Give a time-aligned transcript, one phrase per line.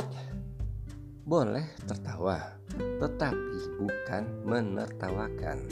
[0.00, 0.16] quote
[1.28, 5.68] boleh tertawa, tetapi bukan menertawakan.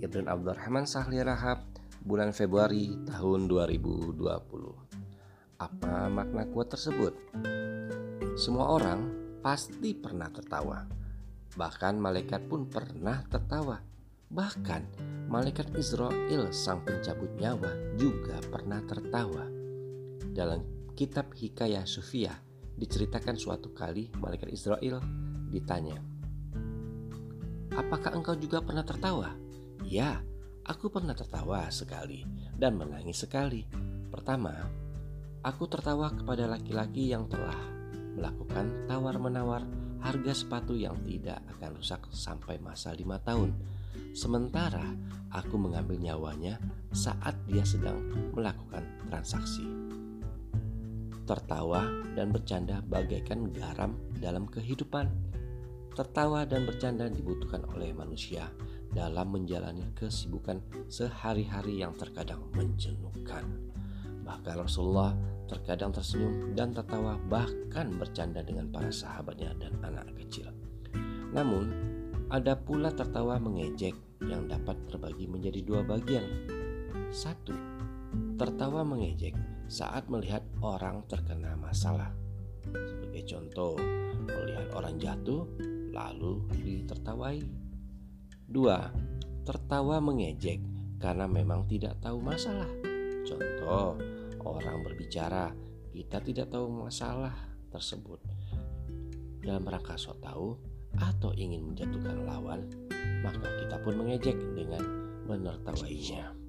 [0.00, 1.60] Ibn Abdurrahman Sahli Rahab,
[2.00, 4.16] bulan Februari tahun 2020.
[5.60, 7.12] Apa makna kuat tersebut?
[8.40, 9.12] Semua orang
[9.44, 10.88] pasti pernah tertawa.
[11.52, 13.84] Bahkan malaikat pun pernah tertawa.
[14.32, 14.82] Bahkan
[15.28, 19.44] malaikat Israel sang pencabut nyawa juga pernah tertawa.
[20.32, 20.64] Dalam
[20.96, 22.51] kitab Hikayah Sufiah
[22.82, 24.98] diceritakan suatu kali malaikat Israel
[25.54, 26.02] ditanya,
[27.70, 29.38] "Apakah engkau juga pernah tertawa?"
[29.86, 30.18] "Ya,
[30.66, 32.26] aku pernah tertawa sekali
[32.58, 33.62] dan menangis sekali."
[34.10, 34.50] Pertama,
[35.46, 37.56] aku tertawa kepada laki-laki yang telah
[38.18, 39.62] melakukan tawar-menawar
[40.02, 43.54] harga sepatu yang tidak akan rusak sampai masa lima tahun.
[44.12, 44.84] Sementara
[45.30, 46.58] aku mengambil nyawanya
[46.92, 48.02] saat dia sedang
[48.34, 49.64] melakukan transaksi.
[51.22, 51.86] Tertawa
[52.18, 55.32] dan bercanda bagaikan garam dalam kehidupan
[55.92, 58.48] Tertawa dan bercanda dibutuhkan oleh manusia
[58.96, 63.44] dalam menjalani kesibukan sehari-hari yang terkadang menjenuhkan.
[64.24, 65.12] Bahkan Rasulullah
[65.44, 70.48] terkadang tersenyum dan tertawa bahkan bercanda dengan para sahabatnya dan anak kecil.
[71.36, 71.68] Namun,
[72.32, 73.92] ada pula tertawa mengejek
[74.24, 76.24] yang dapat terbagi menjadi dua bagian.
[77.12, 77.52] Satu,
[78.40, 79.36] tertawa mengejek
[79.72, 82.12] saat melihat orang terkena masalah.
[82.68, 83.80] Sebagai contoh,
[84.28, 85.48] melihat orang jatuh
[85.96, 87.40] lalu ditertawai.
[88.44, 88.92] Dua,
[89.48, 90.60] tertawa mengejek
[91.00, 92.68] karena memang tidak tahu masalah.
[93.24, 93.96] Contoh,
[94.44, 95.56] orang berbicara,
[95.88, 97.32] kita tidak tahu masalah
[97.72, 98.20] tersebut.
[99.40, 100.52] Dalam rangka so tahu
[101.00, 102.68] atau ingin menjatuhkan lawan,
[103.24, 104.84] maka kita pun mengejek dengan
[105.24, 106.41] menertawainya.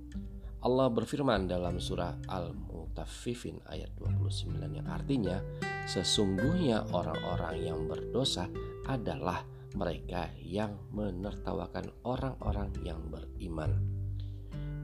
[0.63, 5.43] Allah berfirman dalam surah Al-Mutaffifin ayat 29 yang artinya
[5.83, 8.47] sesungguhnya orang-orang yang berdosa
[8.87, 9.43] adalah
[9.75, 13.75] mereka yang menertawakan orang-orang yang beriman.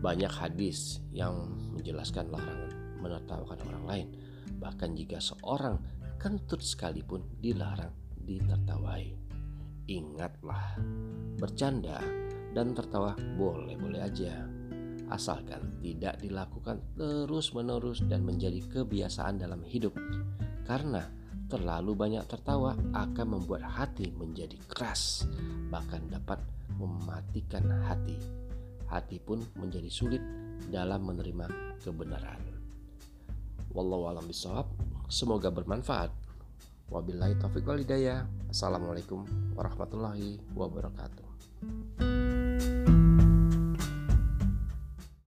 [0.03, 4.07] Banyak hadis yang menjelaskan larangan menertawakan orang lain,
[4.59, 5.79] bahkan jika seorang
[6.19, 9.15] kentut sekalipun dilarang ditertawai.
[9.87, 10.75] Ingatlah,
[11.39, 12.03] bercanda
[12.51, 14.58] dan tertawa boleh-boleh aja
[15.09, 19.93] asalkan tidak dilakukan terus-menerus dan menjadi kebiasaan dalam hidup.
[20.65, 21.05] Karena
[21.49, 25.25] terlalu banyak tertawa akan membuat hati menjadi keras,
[25.73, 26.37] bahkan dapat
[26.77, 28.15] mematikan hati.
[28.89, 30.21] Hati pun menjadi sulit
[30.69, 32.41] dalam menerima kebenaran.
[33.73, 34.65] Wallahu a'lam bishawab.
[35.09, 36.09] Semoga bermanfaat.
[36.89, 38.25] Wabillahi taufiq wal hidayah.
[38.49, 42.08] Assalamualaikum warahmatullahi wabarakatuh.